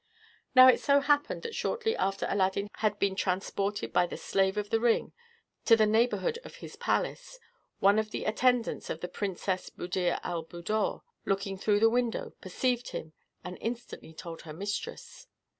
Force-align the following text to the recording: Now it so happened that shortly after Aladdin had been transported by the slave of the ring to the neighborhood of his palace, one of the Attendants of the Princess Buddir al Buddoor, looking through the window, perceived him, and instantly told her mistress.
Now 0.55 0.67
it 0.67 0.79
so 0.79 0.99
happened 0.99 1.43
that 1.43 1.53
shortly 1.53 1.95
after 1.95 2.25
Aladdin 2.27 2.69
had 2.77 2.97
been 2.97 3.13
transported 3.13 3.93
by 3.93 4.07
the 4.07 4.17
slave 4.17 4.57
of 4.57 4.71
the 4.71 4.79
ring 4.79 5.13
to 5.65 5.75
the 5.75 5.85
neighborhood 5.85 6.39
of 6.43 6.55
his 6.55 6.75
palace, 6.75 7.37
one 7.77 7.99
of 7.99 8.09
the 8.09 8.25
Attendants 8.25 8.89
of 8.89 9.01
the 9.01 9.07
Princess 9.07 9.69
Buddir 9.69 10.19
al 10.23 10.43
Buddoor, 10.43 11.03
looking 11.23 11.55
through 11.55 11.81
the 11.81 11.87
window, 11.87 12.31
perceived 12.41 12.89
him, 12.89 13.13
and 13.43 13.59
instantly 13.61 14.11
told 14.15 14.41
her 14.41 14.53
mistress. 14.53 15.27